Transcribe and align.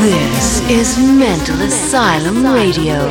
This 0.00 0.60
is 0.70 0.98
Mental 0.98 1.60
Asylum 1.60 2.42
Radio 2.54 3.06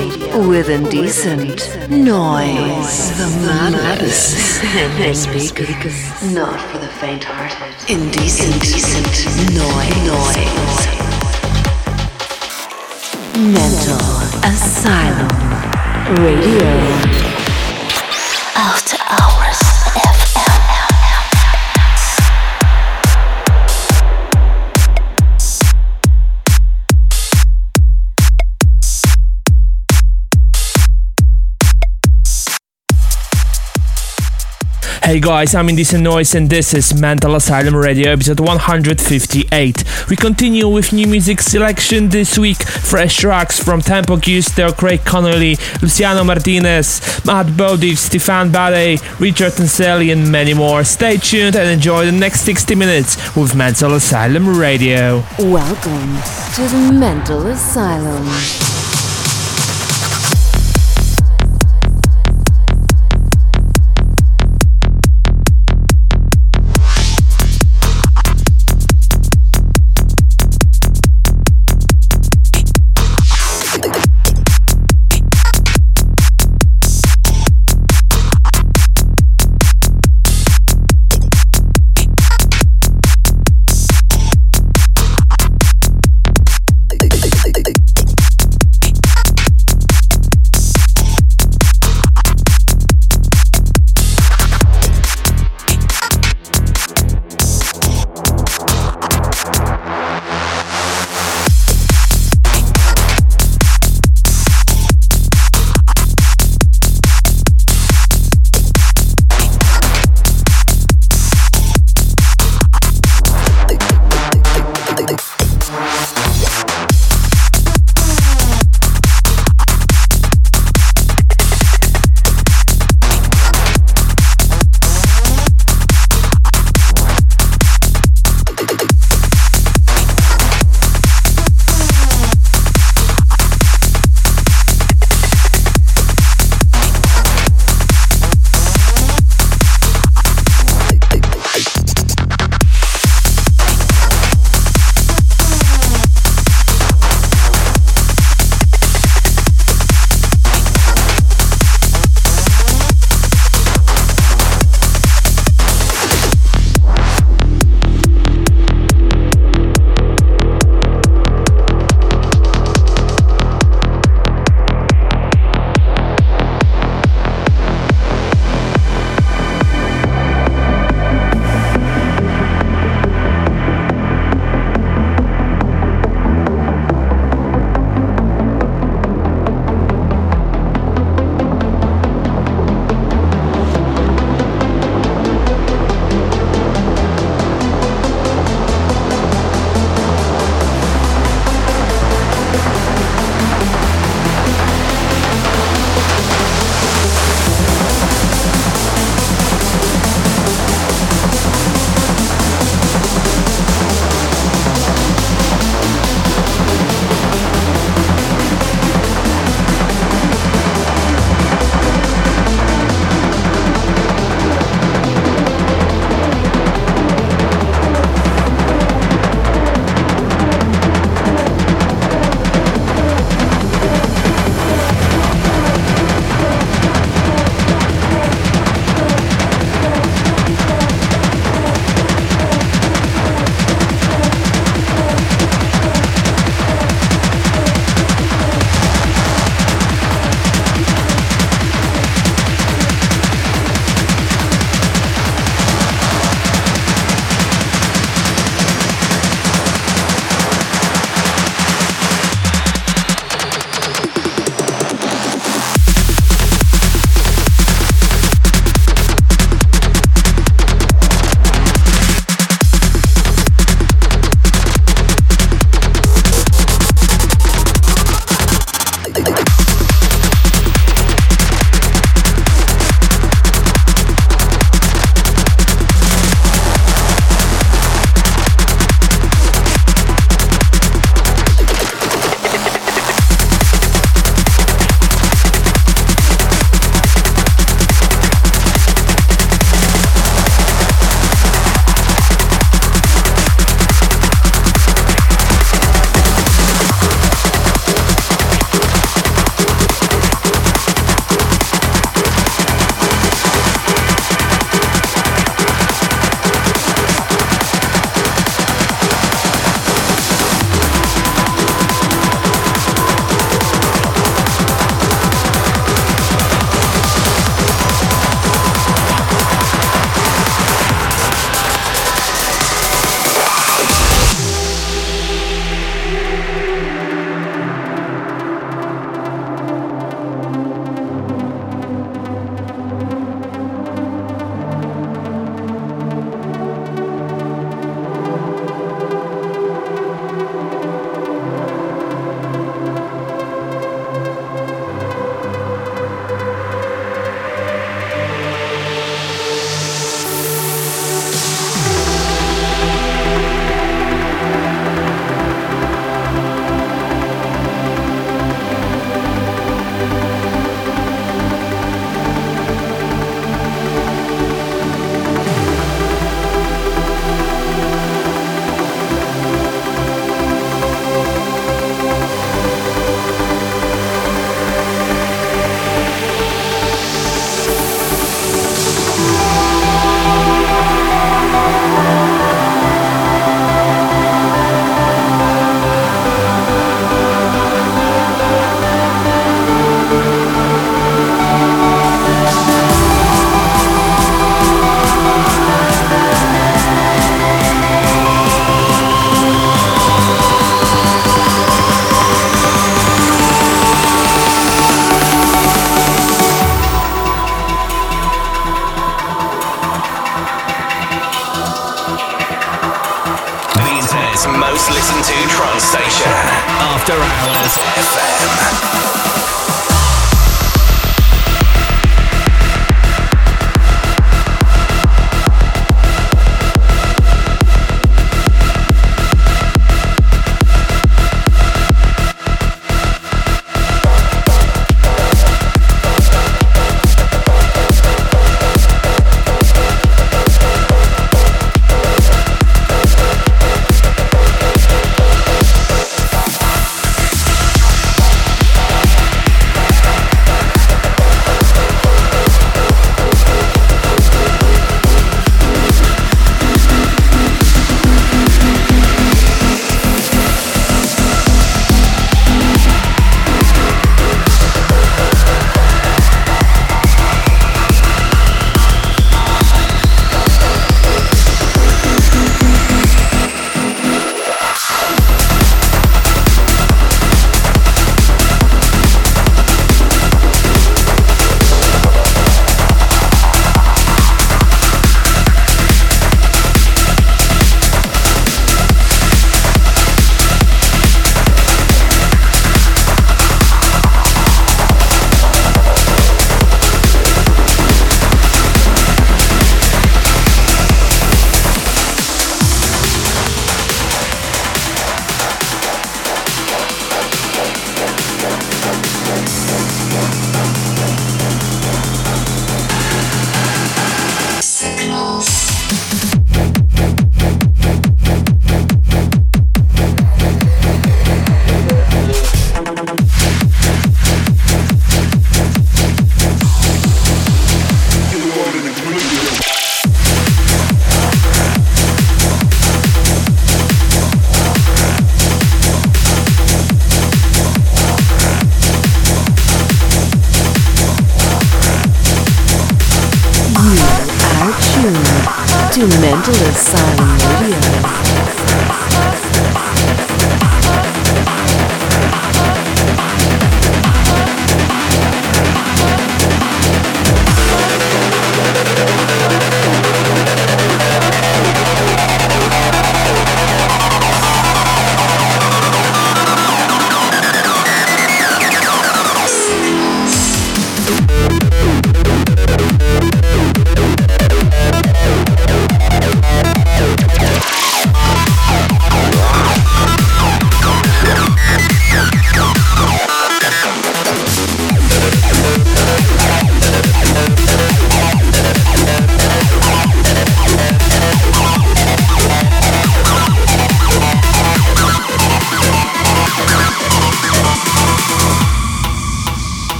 with 0.47 0.69
indecent 0.69 1.69
noise. 1.87 3.11
The 3.15 3.29
madness 3.45 4.63
in 4.63 4.97
the 4.99 5.13
speakers. 5.13 6.33
Not 6.33 6.59
for 6.59 6.79
the 6.79 6.87
faint-hearted. 6.87 7.91
Indecent, 7.91 8.55
indecent 8.55 9.05
noise. 9.53 10.87
Mental 13.37 14.01
Asylum 14.43 15.29
Radio. 16.25 17.19
Hey 35.09 35.19
guys, 35.19 35.55
I'm 35.55 35.67
Indecent 35.69 36.03
Noise 36.03 36.35
and 36.35 36.47
this 36.47 36.71
is 36.71 36.93
Mental 36.93 37.33
Asylum 37.33 37.75
Radio 37.75 38.11
episode 38.11 38.39
158. 38.39 39.83
We 40.07 40.15
continue 40.15 40.69
with 40.69 40.93
new 40.93 41.07
music 41.07 41.41
selection 41.41 42.09
this 42.09 42.37
week. 42.37 42.61
Fresh 42.61 43.17
tracks 43.17 43.57
from 43.59 43.81
Tempo 43.81 44.17
Giusto, 44.17 44.71
Craig 44.71 45.03
Connelly, 45.03 45.57
Luciano 45.81 46.23
Martinez, 46.23 47.25
Matt 47.25 47.57
Bowdidge, 47.57 47.97
Stefan 47.97 48.51
Ballet, 48.51 48.99
Richard 49.19 49.59
Anselli 49.59 50.11
and 50.11 50.31
many 50.31 50.53
more. 50.53 50.83
Stay 50.83 51.17
tuned 51.17 51.55
and 51.55 51.67
enjoy 51.67 52.05
the 52.05 52.11
next 52.11 52.41
60 52.41 52.75
minutes 52.75 53.35
with 53.35 53.55
Mental 53.55 53.95
Asylum 53.95 54.59
Radio. 54.59 55.23
Welcome 55.39 56.21
to 56.53 56.61
the 56.69 56.91
Mental 56.93 57.47
Asylum. 57.47 58.68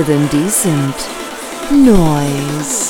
With 0.00 0.08
indecent 0.08 0.96
noise. 1.70 2.89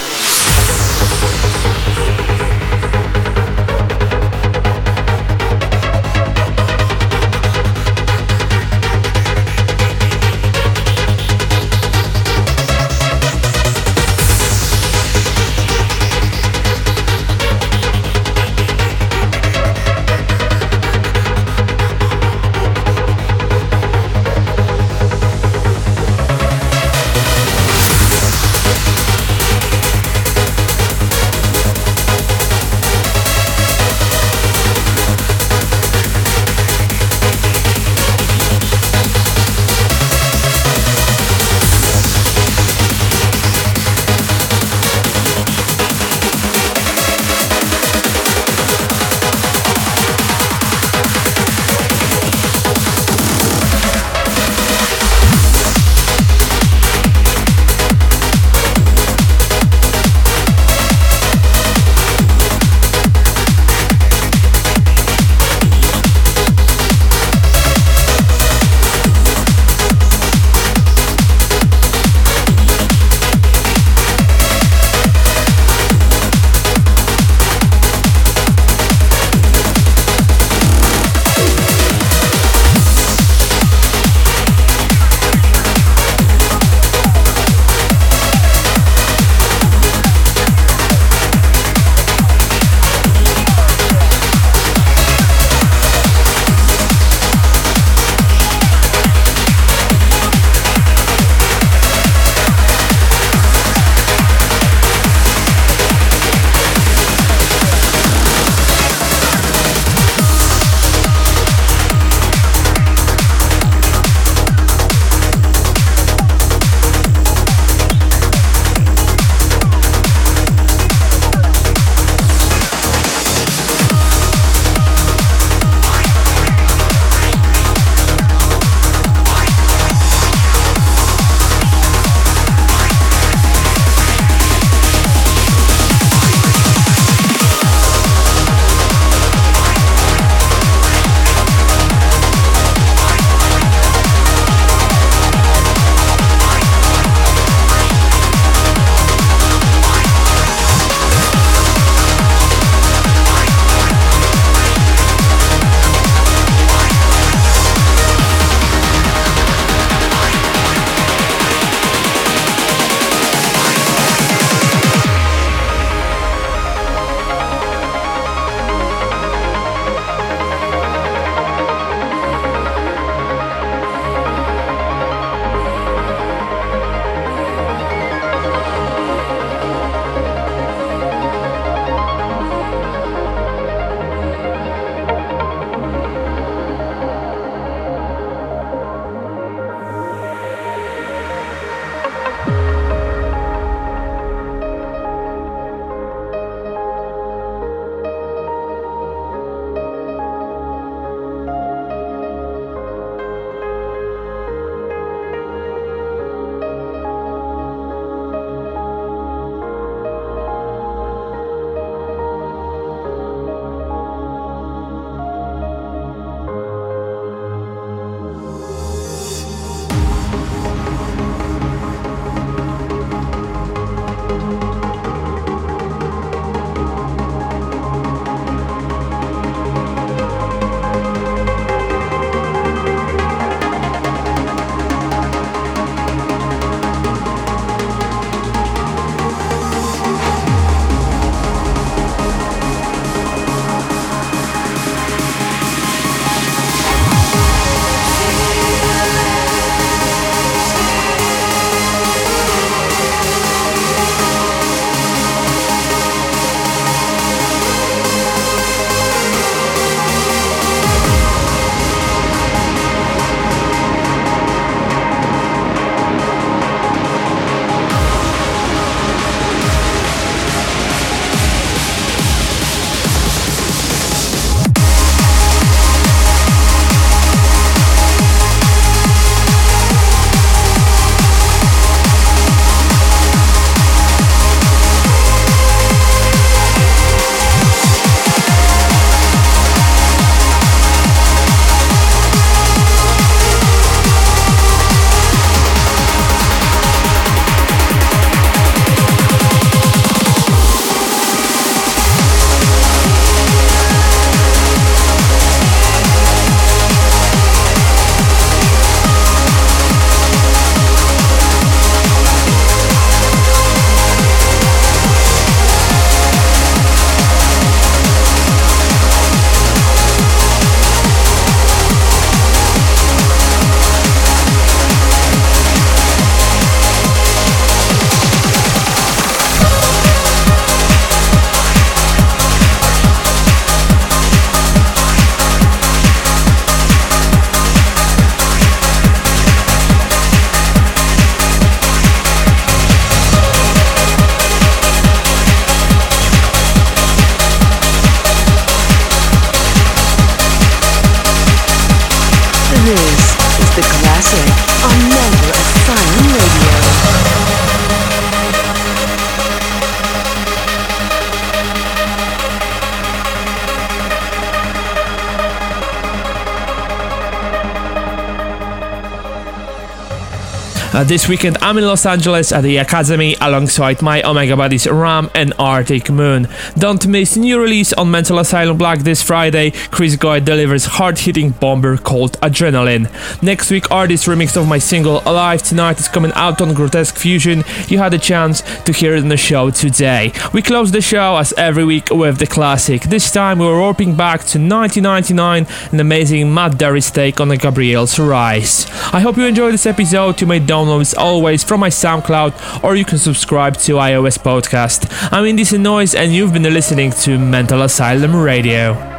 This 371.11 371.27
weekend, 371.27 371.57
I'm 371.61 371.77
in 371.77 371.83
Los 371.85 372.05
Angeles 372.05 372.53
at 372.53 372.63
the 372.63 372.77
Academy 372.77 373.35
alongside 373.41 374.01
my 374.01 374.21
Omega 374.21 374.55
buddies 374.55 374.87
Ram 374.87 375.29
and 375.35 375.53
Arctic 375.59 376.09
Moon. 376.09 376.47
Don't 376.77 377.05
miss 377.05 377.35
new 377.35 377.61
release 377.61 377.91
on 377.91 378.09
Mental 378.09 378.39
Asylum 378.39 378.77
Black 378.77 378.99
this 378.99 379.21
Friday. 379.21 379.71
Chris 379.71 380.15
Goy 380.15 380.39
delivers 380.39 380.85
hard-hitting 380.85 381.49
bomber 381.49 381.97
called 381.97 382.39
Adrenaline. 382.39 383.11
Next 383.43 383.69
week, 383.69 383.91
artist 383.91 384.25
remix 384.25 384.55
of 384.55 384.69
my 384.69 384.77
single 384.77 385.21
Alive 385.25 385.61
Tonight 385.61 385.99
is 385.99 386.07
coming 386.07 386.31
out 386.33 386.61
on 386.61 386.73
Grotesque 386.73 387.17
Fusion. 387.17 387.65
You 387.89 387.97
had 387.97 388.13
a 388.13 388.17
chance 388.17 388.61
to 388.83 388.93
hear 388.93 389.13
it 389.13 389.23
on 389.23 389.27
the 389.27 389.35
show 389.35 389.69
today. 389.69 390.31
We 390.53 390.61
close 390.61 390.93
the 390.93 391.01
show 391.01 391.35
as 391.35 391.51
every 391.57 391.83
week 391.83 392.09
with 392.09 392.37
the 392.37 392.47
classic. 392.47 393.01
This 393.01 393.29
time 393.29 393.59
we're 393.59 393.77
warping 393.77 394.15
back 394.15 394.45
to 394.45 394.59
1999, 394.59 395.67
an 395.91 395.99
amazing 395.99 396.53
Matt 396.53 396.77
Darey's 396.77 397.11
take 397.11 397.41
on 397.41 397.49
the 397.49 397.57
Gabrielle's 397.57 398.17
Rise. 398.17 398.85
I 399.11 399.19
hope 399.19 399.35
you 399.35 399.43
enjoyed 399.43 399.73
this 399.73 399.85
episode. 399.85 400.39
You 400.39 400.47
may 400.47 400.61
download 400.61 401.00
as 401.01 401.13
always 401.13 401.63
from 401.63 401.81
my 401.81 401.89
SoundCloud 401.89 402.83
or 402.83 402.95
you 402.95 403.03
can 403.03 403.17
subscribe 403.17 403.75
to 403.77 403.93
iOS 403.93 404.37
Podcast. 404.37 405.07
I'm 405.31 405.45
Indecent 405.45 405.83
Noise 405.83 406.15
and 406.15 406.33
you've 406.33 406.53
been 406.53 406.63
listening 406.63 407.11
to 407.23 407.37
Mental 407.37 407.81
Asylum 407.81 408.35
Radio. 408.35 409.10